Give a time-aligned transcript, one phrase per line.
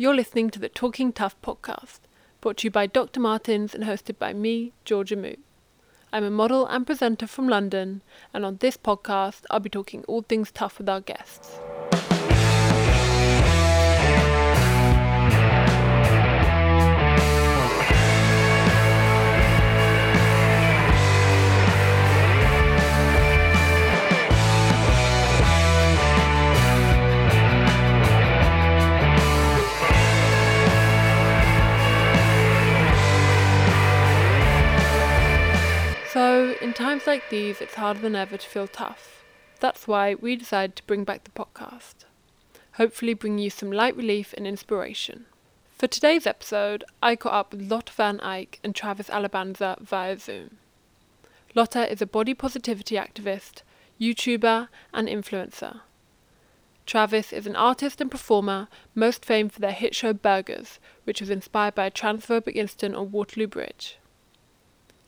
[0.00, 1.98] You're listening to the Talking Tough podcast,
[2.40, 3.20] brought to you by Dr.
[3.20, 5.34] Martens and hosted by me, Georgia Moo.
[6.10, 8.00] I'm a model and presenter from London,
[8.32, 11.58] and on this podcast, I'll be talking all things tough with our guests.
[36.20, 39.24] So, in times like these, it's harder than ever to feel tough.
[39.58, 42.04] That's why we decided to bring back the podcast.
[42.72, 45.24] Hopefully, bring you some light relief and inspiration.
[45.78, 50.58] For today's episode, I caught up with Lotte Van Eijk and Travis Alabanza via Zoom.
[51.54, 53.62] Lotte is a body positivity activist,
[53.98, 55.80] YouTuber, and influencer.
[56.84, 61.30] Travis is an artist and performer, most famed for their hit show Burgerz, which was
[61.30, 63.96] inspired by a transphobic incident on Waterloo Bridge.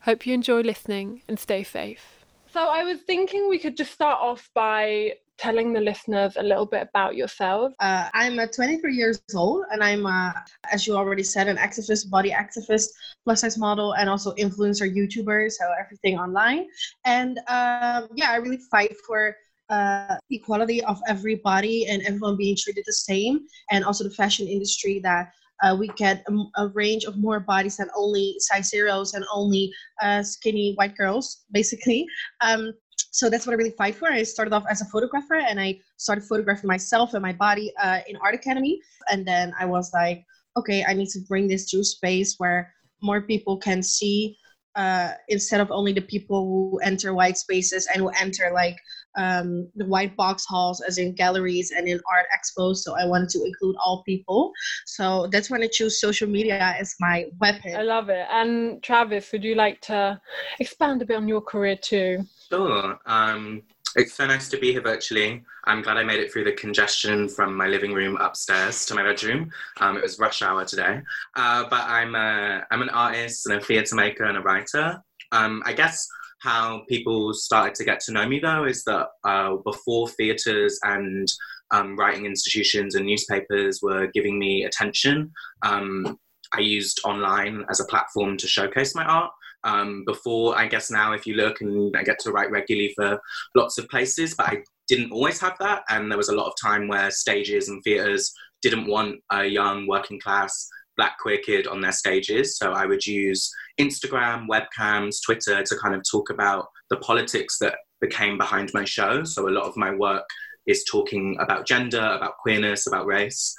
[0.05, 2.25] Hope you enjoy listening and stay safe.
[2.53, 6.67] So, I was thinking we could just start off by telling the listeners a little
[6.67, 7.73] bit about yourself.
[7.79, 10.33] Uh, I'm uh, 23 years old, and I'm, uh,
[10.73, 12.89] as you already said, an activist, body activist,
[13.25, 16.67] plus size model, and also influencer, YouTuber, so everything online.
[17.05, 19.37] And um, yeah, I really fight for
[19.71, 25.01] uh, equality of everybody and everyone being treated the same, and also the fashion industry
[25.05, 25.33] that
[25.63, 29.73] uh, we get a, a, range of more bodies than only size zeros and only
[30.03, 32.07] uh, skinny white girls, basically.
[32.41, 32.73] Um,
[33.11, 34.09] so that's what I really fight for.
[34.09, 38.01] I started off as a photographer and I started photographing myself and my body uh,
[38.09, 38.81] in Art Academy.
[39.11, 40.25] And then I was like,
[40.57, 44.37] okay, I need to bring this to space where more people can see
[44.75, 48.77] uh, instead of only the people who enter white spaces and who enter like
[49.17, 53.29] um, the white box halls as in galleries and in art expos so i wanted
[53.29, 54.53] to include all people
[54.87, 59.31] so that's when i choose social media as my weapon i love it and travis
[59.33, 60.21] would you like to
[60.61, 63.63] expand a bit on your career too sure um,
[63.97, 65.43] it's so nice to be here virtually.
[65.65, 69.03] I'm glad I made it through the congestion from my living room upstairs to my
[69.03, 69.51] bedroom.
[69.81, 71.01] Um, it was rush hour today.
[71.37, 75.03] Uh, but I'm, a, I'm an artist and a theatre maker and a writer.
[75.33, 76.09] Um, I guess
[76.43, 81.29] how people started to get to know me though is that uh, before theatres and
[81.71, 85.31] um, writing institutions and newspapers were giving me attention,
[85.65, 86.19] um,
[86.53, 89.31] I used online as a platform to showcase my art.
[89.65, 93.21] Um, before, I guess now, if you look and I get to write regularly for
[93.55, 95.85] lots of places, but I didn't always have that.
[95.89, 99.87] And there was a lot of time where stages and theatres didn't want a young
[99.87, 102.57] working class black queer kid on their stages.
[102.57, 107.77] So I would use Instagram, webcams, Twitter to kind of talk about the politics that
[108.01, 109.25] became behind my show.
[109.25, 110.25] So a lot of my work
[110.67, 113.55] is talking about gender, about queerness, about race.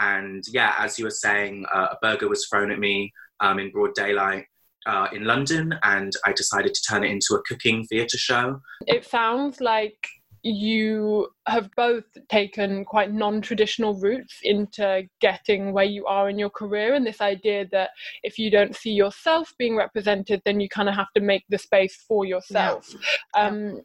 [0.00, 3.70] And yeah, as you were saying, uh, a burger was thrown at me um, in
[3.70, 4.46] broad daylight
[4.86, 8.60] uh, in London, and I decided to turn it into a cooking theatre show.
[8.86, 10.08] It sounds like
[10.42, 16.94] you have both taken quite non-traditional routes into getting where you are in your career
[16.94, 17.90] and this idea that
[18.24, 21.58] if you don't see yourself being represented then you kind of have to make the
[21.58, 22.92] space for yourself
[23.36, 23.46] yeah.
[23.46, 23.80] um,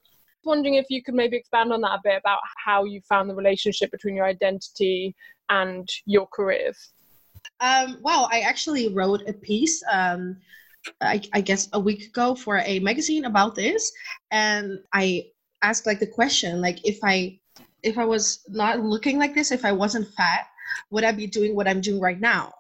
[0.45, 3.35] wondering if you could maybe expand on that a bit about how you found the
[3.35, 5.15] relationship between your identity
[5.49, 6.91] and your careers
[7.59, 10.37] um, well i actually wrote a piece um,
[11.01, 13.91] I, I, guess a week ago for a magazine about this
[14.31, 15.25] and i
[15.61, 17.37] asked like the question like if i
[17.83, 20.47] if i was not looking like this if i wasn't fat
[20.91, 22.53] would i be doing what i'm doing right now?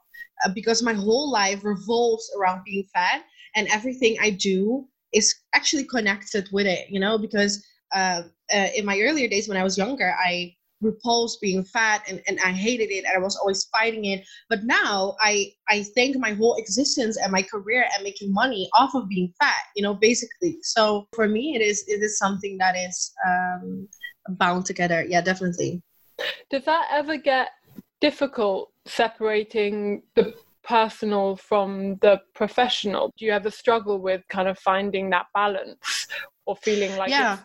[0.45, 3.23] Uh, because my whole life revolves around being fat
[3.55, 8.21] and everything i do is actually connected with it you know because uh,
[8.53, 12.39] uh, in my earlier days when i was younger i repulsed being fat and, and
[12.45, 14.25] I hated it and I was always fighting it.
[14.49, 18.93] But now I I think my whole existence and my career and making money off
[18.95, 20.57] of being fat, you know, basically.
[20.61, 23.87] So for me it is it is something that is um
[24.29, 25.05] bound together.
[25.07, 25.81] Yeah, definitely.
[26.49, 27.49] Does that ever get
[27.99, 30.33] difficult separating the
[30.63, 33.13] personal from the professional?
[33.17, 36.07] Do you ever struggle with kind of finding that balance
[36.45, 37.39] or feeling like yeah.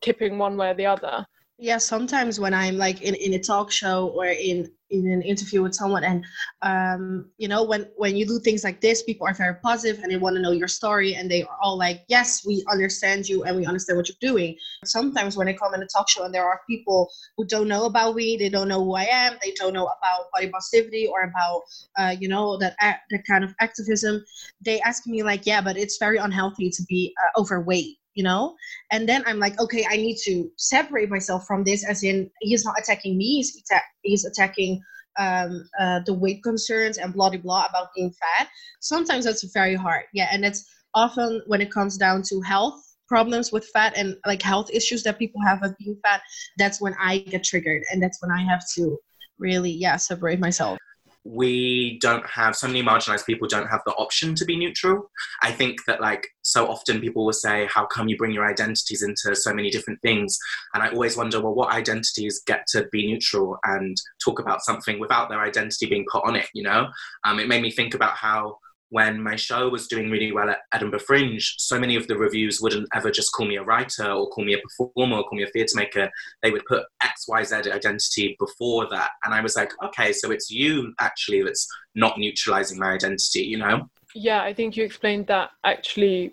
[0.00, 1.26] tipping one way or the other?
[1.60, 5.62] Yeah sometimes when i'm like in, in a talk show or in in an interview
[5.62, 6.24] with someone and
[6.62, 10.10] um you know when when you do things like this people are very positive and
[10.10, 13.44] they want to know your story and they are all like yes we understand you
[13.44, 14.56] and we understand what you're doing.
[14.84, 17.84] Sometimes when i come in a talk show and there are people who don't know
[17.84, 21.22] about me they don't know who i am they don't know about body positivity or
[21.22, 21.62] about
[21.98, 24.24] uh, you know that that kind of activism
[24.64, 28.54] they ask me like yeah but it's very unhealthy to be uh, overweight you know
[28.90, 32.64] and then i'm like okay i need to separate myself from this as in he's
[32.64, 33.62] not attacking me he's,
[34.02, 34.82] he's attacking
[35.18, 38.48] um, uh, the weight concerns and blah blah blah about being fat.
[38.80, 40.04] Sometimes that's very hard.
[40.12, 40.64] Yeah, and it's
[40.94, 45.18] often when it comes down to health problems with fat and like health issues that
[45.18, 46.22] people have with being fat.
[46.58, 48.98] That's when I get triggered, and that's when I have to
[49.38, 50.78] really yeah separate myself
[51.24, 55.10] we don't have so many marginalized people don't have the option to be neutral.
[55.42, 59.02] I think that like so often people will say how come you bring your identities
[59.02, 60.38] into so many different things?
[60.72, 64.98] And i always wonder well what identities get to be neutral and talk about something
[64.98, 66.88] without their identity being put on it you know?
[67.24, 68.58] Um, it made me think about how
[68.90, 72.60] when my show was doing really well at Edinburgh Fringe, so many of the reviews
[72.60, 75.44] wouldn't ever just call me a writer or call me a performer or call me
[75.44, 76.10] a theatre maker.
[76.42, 79.10] They would put XYZ identity before that.
[79.24, 83.58] And I was like, okay, so it's you actually that's not neutralizing my identity, you
[83.58, 83.88] know?
[84.14, 86.32] Yeah, I think you explained that actually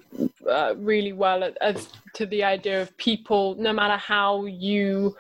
[0.50, 5.16] uh, really well as to the idea of people, no matter how you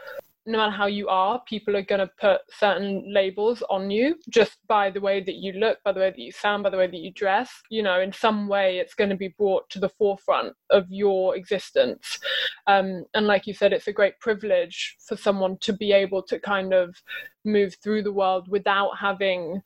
[0.48, 4.58] no matter how you are, people are going to put certain labels on you just
[4.68, 6.88] by the way that you look, by the way that you sound, by the way
[6.88, 7.52] that you dress.
[7.70, 11.36] You know, in some way, it's going to be brought to the forefront of your
[11.36, 12.18] existence.
[12.66, 16.40] Um, and like you said, it's a great privilege for someone to be able to
[16.40, 16.96] kind of
[17.44, 19.62] move through the world without having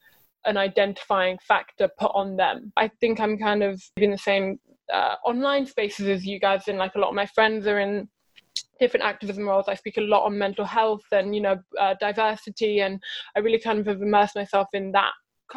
[0.45, 2.73] an identifying factor put on them.
[2.75, 4.59] I think I'm kind of in the same
[4.91, 8.09] uh, online spaces as you guys, and like a lot of my friends are in
[8.81, 9.69] different activism roles.
[9.69, 12.99] I speak a lot on mental health and you know uh, diversity, and
[13.35, 15.11] I really kind of have immersed myself in that.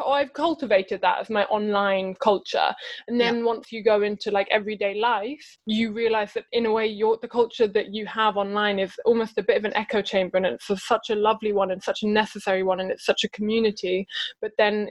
[0.05, 2.73] I've cultivated that as my online culture,
[3.07, 3.43] and then yeah.
[3.43, 7.27] once you go into like everyday life, you realize that in a way, your the
[7.27, 10.85] culture that you have online is almost a bit of an echo chamber, and it's
[10.85, 14.05] such a lovely one and such a necessary one, and it's such a community.
[14.41, 14.89] But then,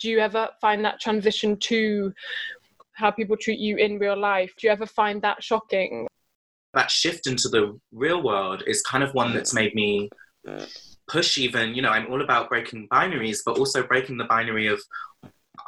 [0.00, 2.12] do you ever find that transition to
[2.92, 4.52] how people treat you in real life?
[4.58, 6.06] Do you ever find that shocking?
[6.74, 10.08] That shift into the real world is kind of one that's made me
[11.08, 14.80] push even you know i'm all about breaking binaries but also breaking the binary of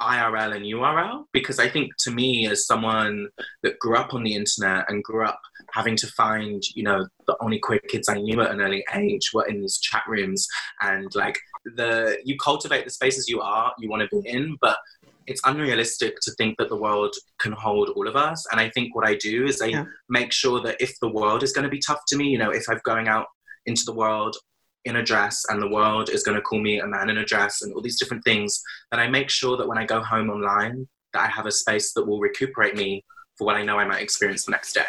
[0.01, 3.29] irl and url because i think to me as someone
[3.63, 5.41] that grew up on the internet and grew up
[5.73, 9.31] having to find you know the only queer kids i knew at an early age
[9.35, 10.47] were in these chat rooms
[10.81, 11.39] and like
[11.77, 14.79] the you cultivate the spaces you are you want to be in but
[15.27, 18.45] it's unrealistic to think that the world can hold all of us.
[18.51, 19.85] And I think what I do is I yeah.
[20.09, 22.51] make sure that if the world is going to be tough to me, you know,
[22.51, 23.27] if I'm going out
[23.67, 24.37] into the world
[24.85, 27.25] in a dress and the world is going to call me a man in a
[27.25, 30.31] dress and all these different things, that I make sure that when I go home
[30.31, 33.05] online, that I have a space that will recuperate me
[33.37, 34.85] for what I know I might experience the next day.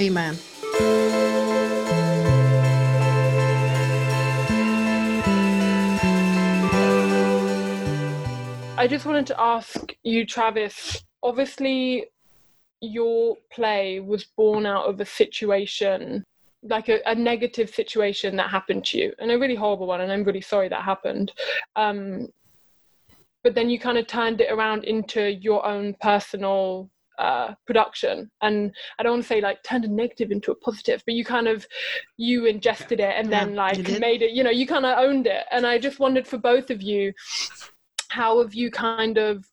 [0.00, 1.33] Amen.
[8.76, 11.04] I just wanted to ask you, Travis.
[11.22, 12.06] Obviously,
[12.80, 16.24] your play was born out of a situation,
[16.64, 20.00] like a, a, negative situation that happened to you, and a really horrible one.
[20.00, 21.32] And I'm really sorry that happened.
[21.76, 22.28] Um,
[23.44, 28.72] but then you kind of turned it around into your own personal uh, production and
[28.98, 31.46] i don't want to say like turned a negative into a positive but you kind
[31.46, 31.64] of
[32.16, 35.28] you ingested it and yeah, then like made it you know you kind of owned
[35.28, 37.12] it and i just wondered for both of you
[38.14, 39.44] how have you kind of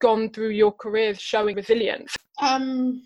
[0.00, 2.16] gone through your career showing resilience?
[2.40, 3.02] Um,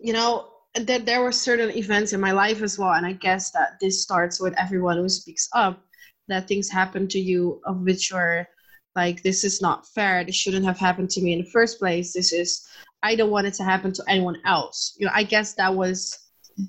[0.00, 3.52] you know, there, there were certain events in my life as well, and I guess
[3.52, 5.84] that this starts with everyone who speaks up
[6.26, 8.46] that things happen to you of which you're
[8.96, 10.24] like, this is not fair.
[10.24, 12.12] This shouldn't have happened to me in the first place.
[12.12, 12.68] This is,
[13.02, 14.94] I don't want it to happen to anyone else.
[14.98, 16.18] You know, I guess that was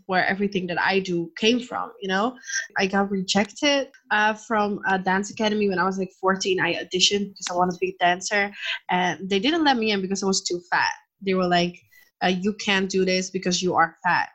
[0.05, 1.91] where everything that I do came from.
[2.01, 2.37] You know,
[2.77, 6.59] I got rejected uh, from a dance academy when I was like 14.
[6.59, 8.51] I auditioned because I wanted to be a dancer,
[8.89, 10.93] and they didn't let me in because I was too fat.
[11.21, 11.79] They were like,
[12.23, 14.29] uh, "You can't do this because you are fat."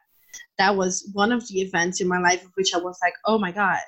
[0.59, 3.39] That was one of the events in my life of which I was like, "Oh
[3.39, 3.81] my god."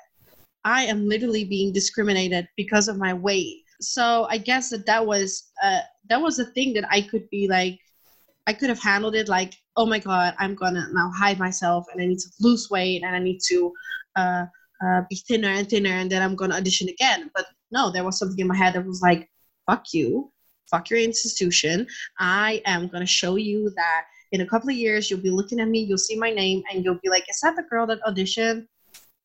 [0.65, 3.63] I am literally being discriminated because of my weight.
[3.79, 7.47] So I guess that that was uh, that was a thing that I could be
[7.47, 7.79] like
[8.47, 12.01] I could have handled it like, oh my god, I'm gonna now hide myself and
[12.01, 13.71] I need to lose weight and I need to
[14.15, 14.45] uh,
[14.83, 17.29] uh, be thinner and thinner and then I'm gonna audition again.
[17.35, 19.29] But no, there was something in my head that was like,
[19.67, 20.31] fuck you,
[20.69, 21.87] fuck your institution.
[22.19, 25.67] I am gonna show you that in a couple of years you'll be looking at
[25.69, 28.65] me, you'll see my name, and you'll be like, is that the girl that auditioned?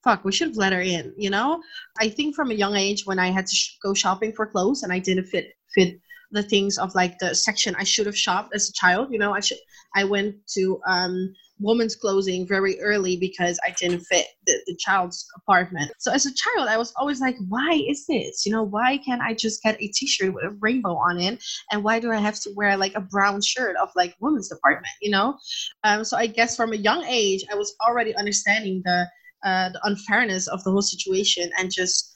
[0.04, 1.14] Fuck, we should have let her in.
[1.16, 1.62] You know,
[1.98, 4.82] I think from a young age when I had to sh- go shopping for clothes
[4.82, 5.98] and I didn't fit fit
[6.32, 9.08] the things of like the section I should have shopped as a child.
[9.12, 9.58] You know, I should
[9.94, 15.26] I went to um, women's clothing very early because I didn't fit the, the child's
[15.36, 15.92] apartment.
[15.98, 18.44] So as a child, I was always like, why is this?
[18.44, 21.42] You know, why can't I just get a t-shirt with a rainbow on it?
[21.70, 24.92] And why do I have to wear like a brown shirt of like women's department?
[25.00, 25.38] You know,
[25.84, 29.06] um, so I guess from a young age, I was already understanding the
[29.44, 32.12] uh, the unfairness of the whole situation and just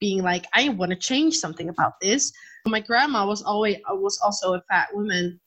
[0.00, 2.32] being like, I want to change something about this.
[2.66, 5.40] My grandma was always was also a fat woman,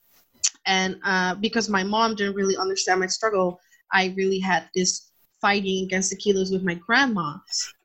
[0.65, 3.60] and uh, because my mom didn't really understand my struggle,
[3.91, 7.38] I really had this fighting against the kilos with my grandma.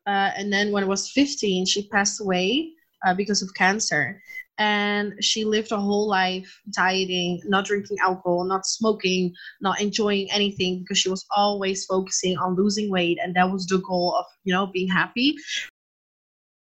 [0.07, 2.73] Uh, and then when I was 15, she passed away
[3.05, 4.23] uh, because of cancer.
[4.59, 10.79] And she lived a whole life dieting, not drinking alcohol, not smoking, not enjoying anything
[10.81, 13.19] because she was always focusing on losing weight.
[13.23, 15.37] And that was the goal of, you know, being happy.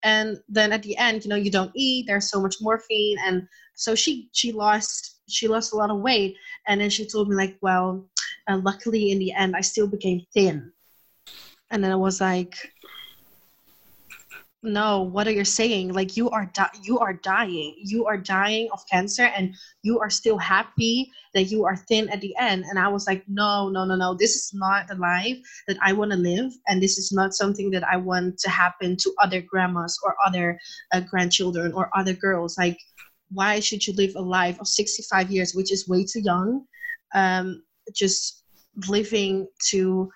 [0.06, 3.18] And then at the end, you know, you don't eat, there's so much morphine.
[3.24, 6.36] And so she, she lost, she lost a lot of weight.
[6.68, 8.06] And then she told me like, well,
[8.48, 10.70] uh, luckily in the end, I still became thin.
[11.72, 12.54] And then I was like,
[14.66, 15.92] no what are you saying?
[15.92, 17.74] Like you are di- you are dying.
[17.78, 22.20] You are dying of cancer and you are still happy that you are thin at
[22.20, 22.64] the end.
[22.68, 24.14] And i was like no no no no.
[24.14, 26.52] This is not the life that i want to live.
[26.68, 30.58] And this is not something that i want to happen to other grandmas or other
[30.92, 32.58] uh, grandchildren or other girls.
[32.58, 32.78] Like
[33.30, 36.64] why should you live a life of 65 years which is way too young
[37.14, 37.62] um,
[37.94, 38.44] just
[38.88, 40.10] living to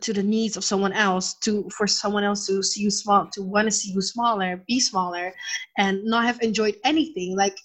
[0.00, 3.42] to the needs of someone else to for someone else to see you small to
[3.42, 5.32] want to see you smaller be smaller
[5.78, 7.36] and not have enjoyed anything.
[7.36, 7.56] Like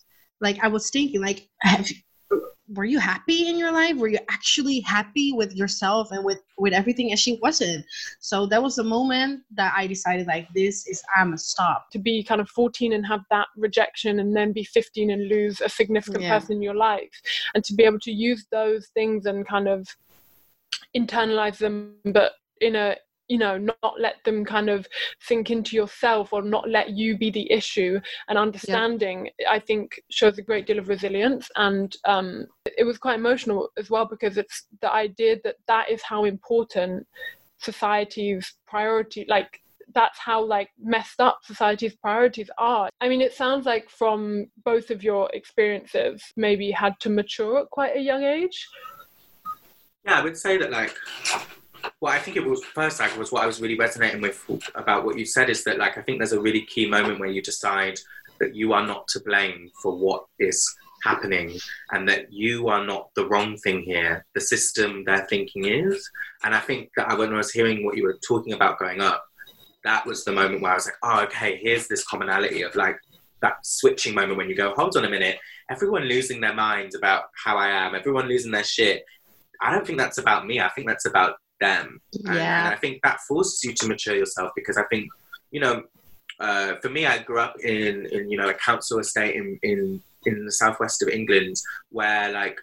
[0.41, 1.89] like i was thinking like have
[2.69, 3.97] were you happy in your life?
[3.97, 7.11] Were you actually happy with yourself and with with everything?
[7.11, 7.85] And she wasn't.
[8.19, 11.91] So that was the moment that i decided like this is i'm a stop.
[11.91, 15.61] To be kind of 14 and have that rejection and then be 15 and lose
[15.61, 16.39] a significant yeah.
[16.39, 17.11] person in your life.
[17.53, 19.87] And to be able to use those things and kind of
[20.95, 22.95] internalize them but in a
[23.27, 24.87] you know not let them kind of
[25.19, 29.51] sink into yourself or not let you be the issue and understanding yeah.
[29.51, 32.45] i think shows a great deal of resilience and um,
[32.77, 37.05] it was quite emotional as well because it's the idea that that is how important
[37.57, 39.59] society's priority like
[39.93, 44.89] that's how like messed up society's priorities are i mean it sounds like from both
[44.89, 48.67] of your experiences maybe had to mature at quite a young age
[50.05, 50.95] yeah, I would say that like
[51.99, 54.43] well, I think it was first like was what I was really resonating with
[54.75, 57.29] about what you said is that like I think there's a really key moment where
[57.29, 57.99] you decide
[58.39, 61.59] that you are not to blame for what is happening
[61.91, 64.25] and that you are not the wrong thing here.
[64.35, 66.09] The system they're thinking is.
[66.43, 69.23] And I think that when I was hearing what you were talking about going up,
[69.83, 72.97] that was the moment where I was like, oh, okay, here's this commonality of like
[73.41, 75.37] that switching moment when you go, hold on a minute,
[75.69, 79.03] everyone losing their minds about how I am, everyone losing their shit.
[79.61, 80.59] I don't think that's about me.
[80.59, 81.99] I think that's about them.
[82.25, 82.65] And, yeah.
[82.65, 85.09] and I think that forces you to mature yourself because I think,
[85.51, 85.83] you know,
[86.39, 90.01] uh, for me, I grew up in, in you know a council estate in, in
[90.25, 91.55] in the southwest of England
[91.89, 92.59] where like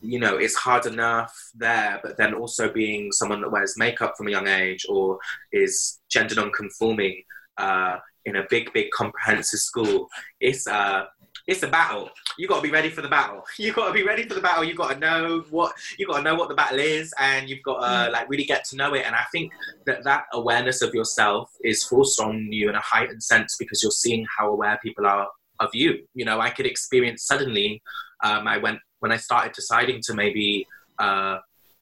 [0.00, 4.28] you know it's hard enough there, but then also being someone that wears makeup from
[4.28, 5.18] a young age or
[5.52, 7.22] is gender non-conforming
[7.58, 10.08] uh, in a big big comprehensive school,
[10.40, 11.04] it's uh,
[11.46, 12.10] it's a battle.
[12.38, 13.42] You got to be ready for the battle.
[13.58, 14.64] You got to be ready for the battle.
[14.64, 17.62] You got to know what you got to know what the battle is, and you've
[17.62, 18.12] got to mm.
[18.12, 19.04] like really get to know it.
[19.06, 19.52] And I think
[19.86, 23.92] that that awareness of yourself is forced on you in a heightened sense because you're
[23.92, 25.28] seeing how aware people are
[25.60, 26.04] of you.
[26.14, 27.82] You know, I could experience suddenly.
[28.24, 30.66] Um, I went when I started deciding to maybe
[30.98, 31.38] uh,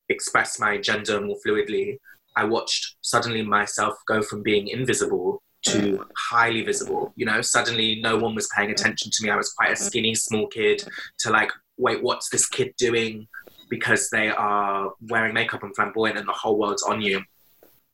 [0.08, 1.98] express my gender more fluidly.
[2.36, 7.12] I watched suddenly myself go from being invisible to highly visible.
[7.16, 9.30] You know, suddenly no one was paying attention to me.
[9.30, 10.82] I was quite a skinny, small kid
[11.20, 13.28] to like, wait, what's this kid doing?
[13.68, 17.22] Because they are wearing makeup and flamboyant and the whole world's on you.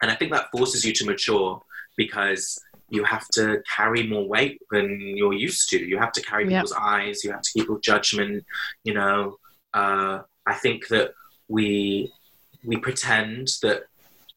[0.03, 1.61] And I think that forces you to mature
[1.97, 2.59] because
[2.89, 5.79] you have to carry more weight than you're used to.
[5.79, 6.81] You have to carry people's yep.
[6.81, 8.45] eyes, you have to keep judgment,
[8.85, 9.39] you know.
[9.75, 11.13] Uh, I think that
[11.49, 12.13] we
[12.65, 13.85] we pretend that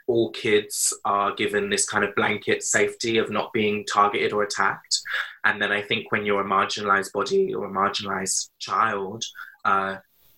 [0.09, 4.99] all kids are given this kind of blanket safety of not being targeted or attacked.
[5.45, 9.23] And then I think when you're a marginalized body or a marginalized child,
[9.65, 9.97] uh,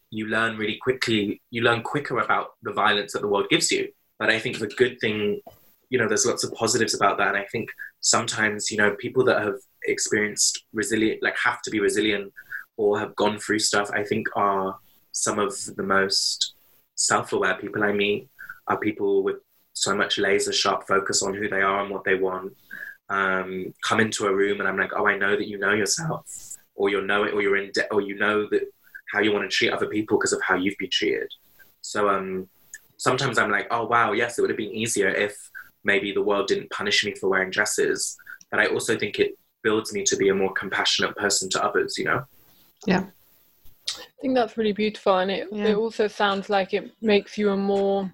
[0.09, 3.87] you learn really quickly, you learn quicker about the violence that the world gives you.
[4.19, 5.39] But I think the good thing,
[5.89, 7.29] you know, there's lots of positives about that.
[7.29, 7.69] And I think
[8.01, 12.33] sometimes, you know, people that have experienced resilient, like have to be resilient
[12.75, 14.75] or have gone through stuff, I think are
[15.13, 16.55] some of the most
[16.95, 18.27] self aware people I meet
[18.67, 19.37] are people with
[19.81, 22.55] so much laser sharp focus on who they are and what they want.
[23.09, 26.55] Um, come into a room and I'm like, oh, I know that you know yourself,
[26.75, 28.71] or you know it, or you're in, debt, or you know that
[29.11, 31.29] how you want to treat other people because of how you've been treated.
[31.81, 32.47] So um,
[32.97, 35.35] sometimes I'm like, oh wow, yes, it would have been easier if
[35.83, 38.15] maybe the world didn't punish me for wearing dresses.
[38.51, 39.31] But I also think it
[39.63, 41.97] builds me to be a more compassionate person to others.
[41.97, 42.23] You know?
[42.85, 43.05] Yeah.
[43.89, 45.69] I think that's really beautiful, and it, yeah.
[45.69, 48.11] it also sounds like it makes you a more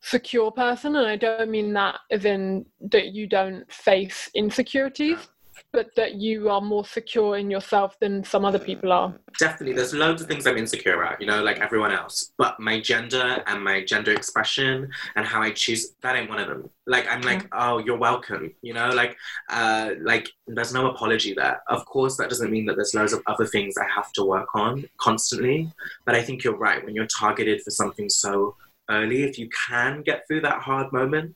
[0.00, 5.28] secure person, and I don't mean that as in that you don't face insecurities,
[5.72, 9.14] but that you are more secure in yourself than some other people are.
[9.38, 12.32] Definitely, there's loads of things I'm insecure about, you know, like everyone else.
[12.38, 16.48] But my gender and my gender expression and how I choose that ain't one of
[16.48, 16.70] them.
[16.86, 19.16] Like I'm like, oh, you're welcome, you know, like,
[19.50, 21.60] uh, like there's no apology there.
[21.68, 24.48] Of course, that doesn't mean that there's loads of other things I have to work
[24.54, 25.70] on constantly.
[26.06, 28.56] But I think you're right when you're targeted for something so
[28.90, 29.22] early.
[29.22, 31.34] If you can get through that hard moment,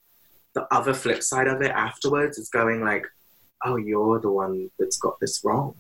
[0.55, 3.07] the other flip side of it afterwards is going like
[3.65, 5.75] oh, you're the one that's got this wrong.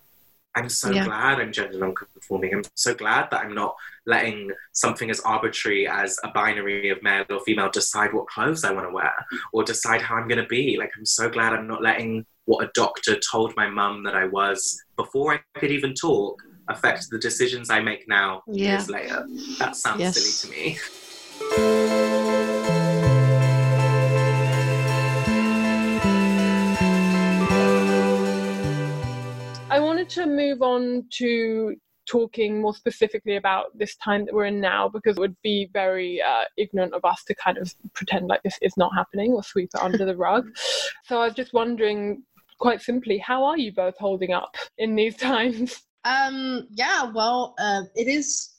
[0.55, 1.05] I'm so yeah.
[1.05, 2.55] glad I'm gender non-conforming.
[2.55, 3.75] I'm so glad that I'm not
[4.07, 8.73] letting something as arbitrary as a binary of male or female decide what clothes I
[8.73, 9.15] want to wear
[9.55, 10.77] or decide how I'm going to be.
[10.79, 14.27] Like, I'm so glad I'm not letting what a doctor told my mum that I
[14.27, 18.73] was before I could even talk affect the decisions I make now yeah.
[18.73, 19.27] years later.
[19.59, 20.21] That sounds yes.
[20.21, 20.79] silly to me.
[30.03, 31.77] Wanted to move on to
[32.09, 36.21] talking more specifically about this time that we're in now because it would be very
[36.21, 39.71] uh, ignorant of us to kind of pretend like this is not happening or sweep
[39.73, 40.47] it under the rug.
[41.05, 42.23] So I was just wondering,
[42.59, 45.83] quite simply, how are you both holding up in these times?
[46.05, 48.52] Um, yeah, well, uh, it is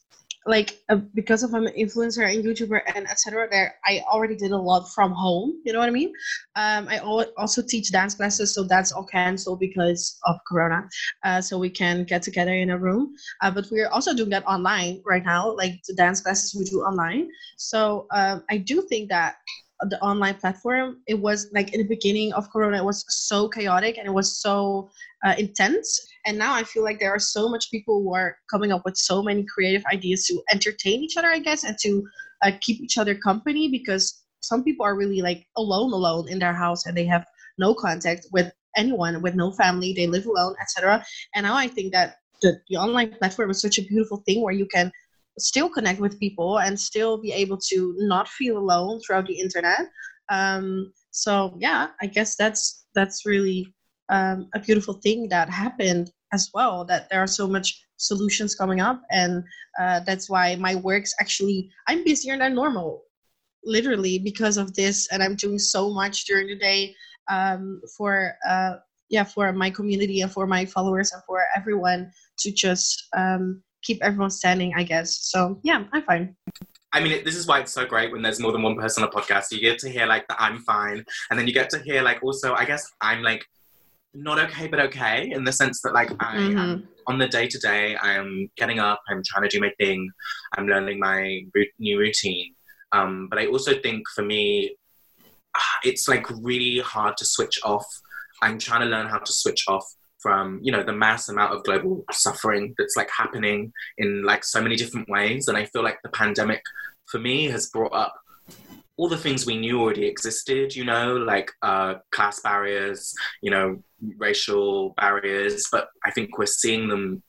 [0.46, 3.48] like uh, because of I'm an influencer and YouTuber and etc.
[3.50, 5.60] There, I already did a lot from home.
[5.64, 6.12] You know what I mean?
[6.56, 10.88] Um, I also teach dance classes, so that's all canceled because of Corona.
[11.22, 13.14] Uh, so we can get together in a room.
[13.40, 15.54] Uh, but we're also doing that online right now.
[15.54, 17.28] Like the dance classes we do online.
[17.56, 19.36] So um, I do think that
[19.88, 23.98] the online platform it was like in the beginning of corona it was so chaotic
[23.98, 24.90] and it was so
[25.24, 26.06] uh, intense.
[26.26, 28.96] And now i feel like there are so much people who are coming up with
[28.96, 32.02] so many creative ideas to entertain each other i guess and to
[32.42, 36.54] uh, keep each other company because some people are really like alone alone in their
[36.54, 37.26] house and they have
[37.58, 41.04] no contact with anyone with no family they live alone etc
[41.34, 44.52] and now i think that the, the online platform is such a beautiful thing where
[44.54, 44.90] you can
[45.38, 49.88] still connect with people and still be able to not feel alone throughout the internet.
[50.30, 53.72] Um, so yeah i guess that's that's really
[54.10, 58.80] um, a beautiful thing that happened as well that there are so much solutions coming
[58.80, 59.42] up and
[59.80, 63.04] uh, that's why my work's actually i'm busier than normal
[63.64, 66.94] literally because of this and i'm doing so much during the day
[67.30, 68.74] um, for uh,
[69.08, 74.02] yeah for my community and for my followers and for everyone to just um, keep
[74.02, 75.18] everyone standing, I guess.
[75.20, 76.36] So yeah, I'm fine.
[76.92, 79.08] I mean, this is why it's so great when there's more than one person on
[79.08, 79.50] a podcast.
[79.50, 82.22] You get to hear like the I'm fine, and then you get to hear like
[82.22, 83.44] also, I guess I'm like
[84.14, 86.58] not okay, but okay in the sense that like I mm-hmm.
[86.58, 87.96] am on the day to day.
[87.96, 89.02] I am getting up.
[89.08, 90.08] I'm trying to do my thing.
[90.56, 91.40] I'm learning my
[91.78, 92.54] new routine.
[92.92, 94.76] Um, but I also think for me,
[95.56, 97.86] ah, it's like really hard to switch off.
[98.40, 99.84] I'm trying to learn how to switch off
[100.24, 104.60] from you know the mass amount of global suffering that's like happening in like so
[104.62, 105.48] many different ways.
[105.48, 106.62] And i feel like the pandemic
[107.10, 108.14] for me has brought up
[108.96, 113.82] all the things we knew already existed you know like uh, class barriers you know
[114.16, 115.68] racial barriers.
[115.70, 117.22] But i think we're seeing them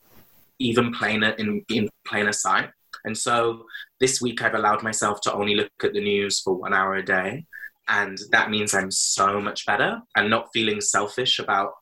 [0.60, 2.70] even plainer in, in plainer sight.
[3.04, 3.66] And so
[4.00, 7.06] this week i've allowed myself to only look at the news for one hour a
[7.18, 7.46] day.
[7.90, 9.92] And that means i'm so much better.
[10.16, 11.74] And not feeling selfish about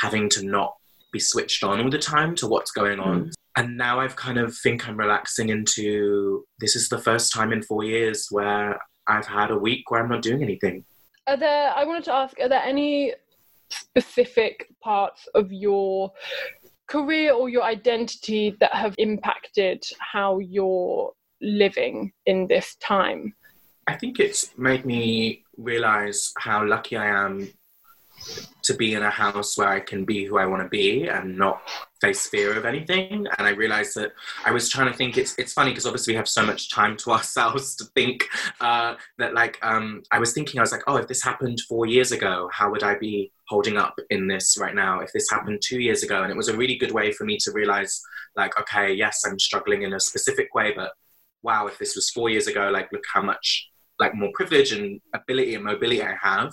[0.00, 0.74] having to not
[1.12, 3.24] be switched on all the time to what's going on.
[3.24, 3.32] Mm.
[3.56, 7.62] And now I've kind of think I'm relaxing into this is the first time in
[7.62, 10.84] four years where I've had a week where I'm not doing anything.
[11.26, 13.12] Are there, I wanted to ask, are there any
[13.70, 16.12] specific parts of your
[16.86, 23.34] career or your identity that have impacted how you're living in this time?
[23.86, 27.52] I think it's made me realize how lucky I am
[28.62, 31.36] to be in a house where I can be who I want to be and
[31.36, 31.62] not
[32.00, 33.26] face fear of anything.
[33.38, 34.12] And I realized that
[34.44, 35.18] I was trying to think.
[35.18, 38.24] It's it's funny because obviously we have so much time to ourselves to think
[38.60, 41.86] uh, that like um, I was thinking I was like, oh, if this happened four
[41.86, 45.00] years ago, how would I be holding up in this right now?
[45.00, 47.38] If this happened two years ago, and it was a really good way for me
[47.38, 48.00] to realize
[48.36, 50.92] like, okay, yes, I'm struggling in a specific way, but
[51.42, 53.69] wow, if this was four years ago, like look how much
[54.00, 56.50] like more privilege and ability and mobility I have.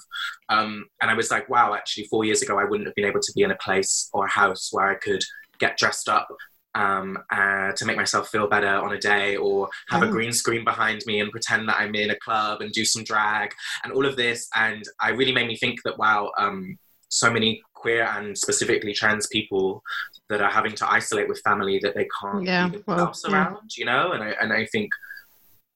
[0.50, 3.22] Um, and I was like, wow, actually, four years ago, I wouldn't have been able
[3.22, 5.24] to be in a place or a house where I could
[5.60, 6.28] get dressed up
[6.76, 10.08] um, uh, to make myself feel better on a day or have oh.
[10.08, 13.04] a green screen behind me and pretend that I'm in a club and do some
[13.04, 14.48] drag and all of this.
[14.56, 16.78] And I really made me think that, wow, um,
[17.10, 19.82] so many queer and specifically trans people
[20.30, 23.32] that are having to isolate with family that they can't yeah, well, yeah.
[23.32, 24.12] around, you know?
[24.12, 24.90] And I, and I think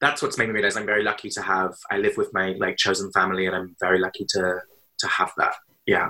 [0.01, 1.75] that's what's made me realize I'm very lucky to have.
[1.91, 4.59] I live with my like chosen family, and I'm very lucky to
[4.99, 5.53] to have that.
[5.85, 6.09] Yeah.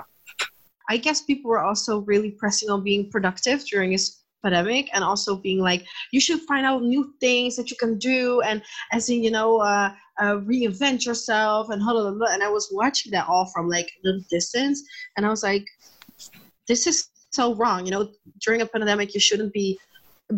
[0.88, 5.36] I guess people were also really pressing on being productive during this pandemic and also
[5.36, 9.22] being like you should find out new things that you can do and as in
[9.22, 12.32] you know uh, uh, reinvent yourself and blah, blah, blah.
[12.32, 14.82] and i was watching that all from like a little distance
[15.16, 15.64] and i was like
[16.66, 19.78] this is so wrong you know during a pandemic you shouldn't be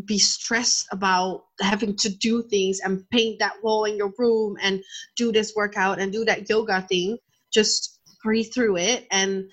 [0.06, 4.82] be stressed about having to do things and paint that wall in your room and
[5.16, 7.16] do this workout and do that yoga thing.
[7.52, 9.44] Just breathe through it and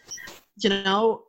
[0.57, 1.23] you know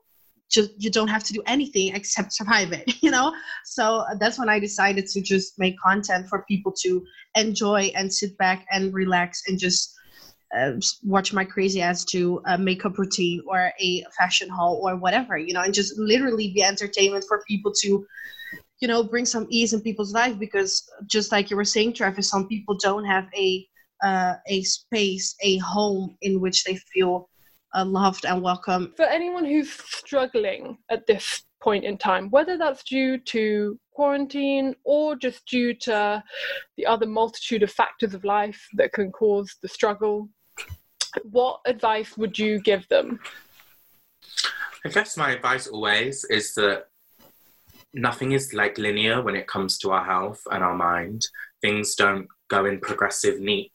[0.51, 3.35] just you don't have to do anything except survive it you know?
[3.65, 8.39] So that's when i decided to just make content for people to enjoy and sit
[8.39, 9.95] back and relax and just
[10.57, 15.37] uh, watch my crazy ass to a makeup routine or a fashion haul or whatever
[15.37, 18.07] you know and just literally be entertainment for people to
[18.83, 22.29] you know bring some ease in people's life because just like you were saying travis
[22.29, 23.67] some people don't have a
[24.03, 27.31] uh, a space a home in which they feel
[27.75, 28.93] uh, loved and welcome.
[28.97, 35.15] For anyone who's struggling at this point in time, whether that's due to quarantine or
[35.17, 36.23] just due to
[36.77, 40.29] the other multitude of factors of life that can cause the struggle,
[41.31, 43.21] what advice would you give them?
[44.85, 46.87] I guess my advice always is that
[47.95, 51.27] nothing is like linear when it comes to our health and our mind.
[51.61, 53.73] Things don't go in progressive, neat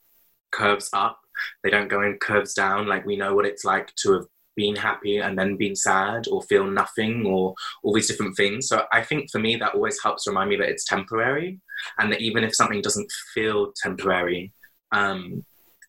[0.51, 1.19] curves up
[1.63, 2.88] they don't go in curves down.
[2.88, 4.25] Like we know what it's like to have
[4.56, 7.53] been happy and then been sad or feel nothing or
[7.84, 8.67] all these different things.
[8.67, 11.60] So I think for me, that always helps remind me that it's temporary
[11.99, 14.53] and that even if something doesn't feel temporary,
[14.91, 15.45] um,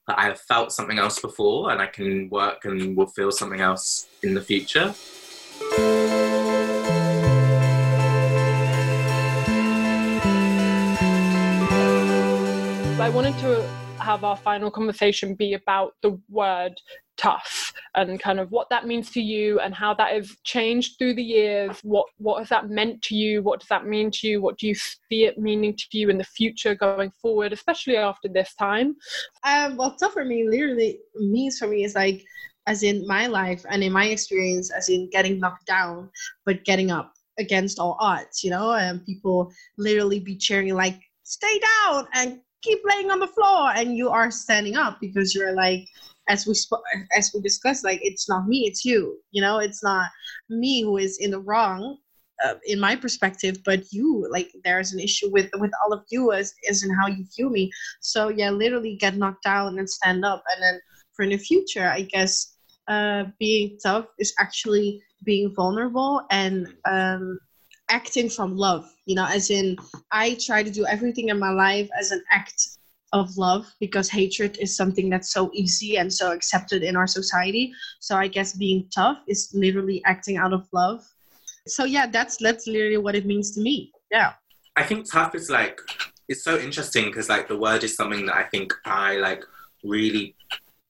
[0.07, 4.07] I have felt something else before and I can work and will feel something else
[4.23, 4.95] in the future.
[13.09, 13.67] I wanted to
[14.01, 16.79] have our final conversation be about the word
[17.17, 21.15] tough and kind of what that means to you and how that has changed through
[21.15, 21.79] the years.
[21.83, 23.43] What what has that meant to you?
[23.43, 24.43] What does that mean to you?
[24.43, 28.29] What do you see it meaning to you in the future going forward especially after
[28.29, 28.95] this time?
[29.43, 32.23] Um, well tough for me literally means for me is like
[32.67, 36.11] as in my life and in my experience as in getting knocked down
[36.45, 38.75] but getting up against all odds you know?
[38.75, 43.97] And people literally be cheering like stay down and keep laying on the floor and
[43.97, 45.87] you are standing up because you're like
[46.29, 46.85] as we sp-
[47.17, 49.59] as we discussed like it's not me it's you you know?
[49.59, 50.11] It's not
[50.49, 51.99] me who is in the wrong
[52.45, 56.33] uh, in my perspective but you like there's an issue with with all of you
[56.33, 57.71] as as in how you view me.
[58.01, 60.43] So yeah literally get knocked down and stand up.
[60.55, 60.81] And then
[61.19, 62.55] for in the future i guess
[62.87, 67.39] uh being tough is actually being vulnerable and um
[67.91, 69.77] acting from love you know as in
[70.13, 72.79] i try to do everything in my life as an act
[73.13, 77.73] of love because hatred is something that's so easy and so accepted in our society.
[78.01, 81.07] So i guess being tough is literally acting out of love.
[81.67, 83.93] So yeah that's that's literally what it means to me.
[84.11, 84.33] Yeah.
[84.77, 85.81] I think tough is like
[86.29, 89.43] it's so interesting because like the word is something that i think i like
[89.83, 90.35] really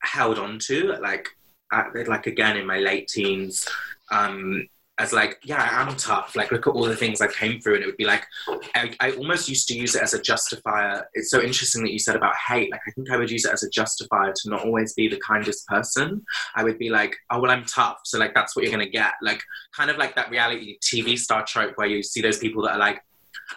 [0.03, 1.29] held on to like
[1.73, 3.69] at, like again in my late teens.
[4.11, 4.67] Um
[4.99, 6.35] as like, yeah, I am tough.
[6.35, 8.27] Like, look at all the things I came through, and it would be like,
[8.75, 11.09] I, I, almost used to use it as a justifier.
[11.15, 12.73] It's so interesting that you said about hate.
[12.73, 15.21] Like, I think I would use it as a justifier to not always be the
[15.21, 16.25] kindest person.
[16.57, 19.13] I would be like, oh well, I'm tough, so like that's what you're gonna get.
[19.23, 19.41] Like,
[19.75, 22.79] kind of like that reality TV star trope where you see those people that are
[22.79, 23.01] like,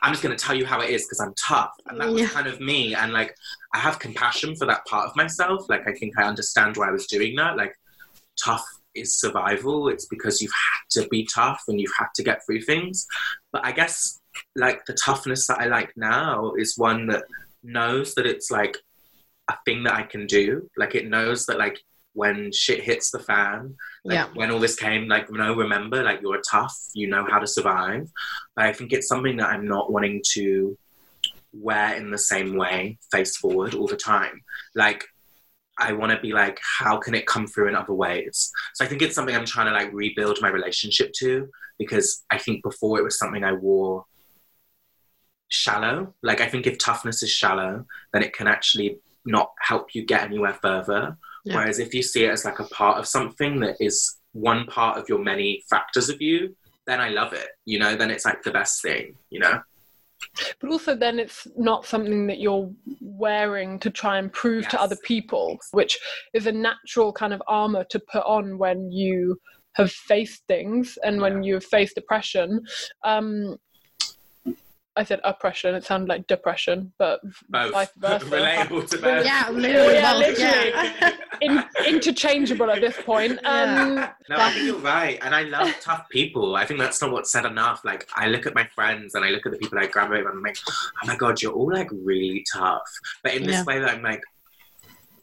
[0.03, 2.47] I'm just gonna tell you how it is because I'm tough, and that was kind
[2.47, 2.93] of me.
[2.93, 3.35] And like,
[3.73, 5.67] I have compassion for that part of myself.
[5.69, 7.57] Like, I think I understand why I was doing that.
[7.57, 7.73] Like,
[8.43, 8.63] tough
[8.95, 9.87] is survival.
[9.87, 13.07] It's because you've had to be tough and you've had to get through things.
[13.51, 14.19] But I guess
[14.55, 17.23] like the toughness that I like now is one that
[17.63, 18.77] knows that it's like
[19.49, 20.69] a thing that I can do.
[20.77, 21.79] Like it knows that like
[22.13, 24.27] when shit hits the fan, like yeah.
[24.33, 27.47] when all this came, like you no, remember, like you're tough, you know how to
[27.47, 28.09] survive.
[28.55, 30.77] But I think it's something that I'm not wanting to
[31.53, 34.41] wear in the same way, face forward all the time.
[34.75, 35.05] Like
[35.81, 38.51] I want to be like, how can it come through in other ways?
[38.75, 42.37] So I think it's something I'm trying to like rebuild my relationship to because I
[42.37, 44.05] think before it was something I wore
[45.49, 46.13] shallow.
[46.23, 50.23] Like I think if toughness is shallow, then it can actually not help you get
[50.23, 51.17] anywhere further.
[51.45, 51.55] Yeah.
[51.55, 54.97] Whereas if you see it as like a part of something that is one part
[54.97, 56.55] of your many factors of you,
[56.87, 57.47] then I love it.
[57.65, 59.61] You know, then it's like the best thing, you know?
[60.59, 64.71] But also then it's not something that you're wearing to try and prove yes.
[64.71, 65.97] to other people which
[66.33, 69.37] is a natural kind of armor to put on when you
[69.73, 72.61] have faced things and when you've faced depression
[73.03, 73.55] um,
[74.97, 75.73] I said oppression.
[75.73, 77.71] It sounded like depression, but Both.
[77.71, 78.25] vice versa.
[78.25, 79.25] Relatable to both.
[79.25, 79.93] Yeah, literally.
[79.95, 80.69] Yeah, literally.
[80.69, 81.11] yeah.
[81.39, 83.39] In, interchangeable at this point.
[83.45, 83.95] Um,
[84.29, 85.17] No, I think you're right.
[85.21, 86.55] And I love tough people.
[86.57, 87.81] I think that's not what's said enough.
[87.85, 90.31] Like, I look at my friends and I look at the people I graduate with,
[90.33, 92.81] and I'm like, oh my God, you're all like really tough.
[93.23, 93.63] But in this Yeah.
[93.63, 94.21] way that I'm like,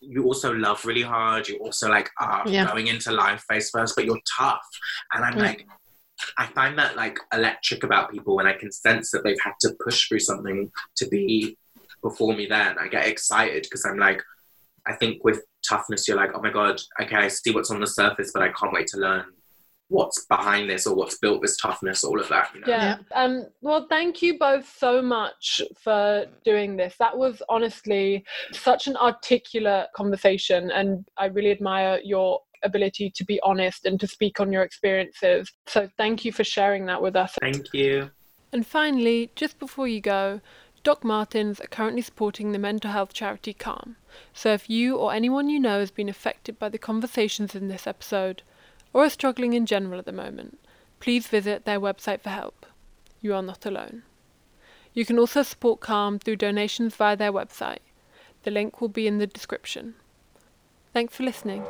[0.01, 1.47] you also love really hard.
[1.47, 2.67] You also like are Yeah.
[2.67, 4.65] going into life face first, but you're tough.
[5.13, 5.43] And I'm Yeah.
[5.45, 5.67] like,
[6.37, 9.77] I find that like electric about people when I can sense that they've had to
[9.85, 11.57] push through something to be
[12.03, 12.77] before me then.
[12.79, 14.23] I get excited because I'm like,
[14.87, 17.87] I think with toughness, you're like, oh my God, okay, I see what's on the
[17.87, 19.25] surface, but I can't wait to learn
[19.89, 22.51] what's behind this or what's built this toughness, all of that.
[22.55, 22.67] You know?
[22.69, 22.99] yeah.
[23.15, 26.95] Um, well, thank you both so much for doing this.
[26.99, 33.41] That was honestly such an articulate conversation, and I really admire your ability to be
[33.43, 35.53] honest and to speak on your experiences.
[35.67, 37.35] So, thank you for sharing that with us.
[37.41, 38.11] Thank you.
[38.53, 40.41] And finally, just before you go,
[40.85, 43.97] Doc Martens are currently supporting the mental health charity Calm.
[44.33, 47.87] So if you or anyone you know has been affected by the conversations in this
[47.87, 48.43] episode,
[48.93, 50.59] or are struggling in general at the moment,
[51.01, 52.65] please visit their website for help.
[53.21, 54.03] You are not alone.
[54.95, 57.81] You can also support Calm through donations via their website.
[58.45, 59.95] The link will be in the description.
[60.95, 61.65] Thanks for listening.